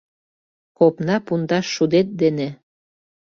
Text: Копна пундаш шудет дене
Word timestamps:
Копна 0.77 1.15
пундаш 1.25 1.65
шудет 1.75 2.07
дене 2.21 2.49